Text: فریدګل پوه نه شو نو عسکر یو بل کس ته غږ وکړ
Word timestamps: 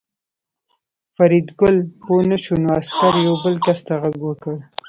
فریدګل 1.15 1.75
پوه 2.03 2.21
نه 2.29 2.37
شو 2.43 2.55
نو 2.63 2.69
عسکر 2.79 3.13
یو 3.25 3.35
بل 3.41 3.55
کس 3.65 3.79
ته 3.87 3.93
غږ 4.01 4.17
وکړ 4.25 4.55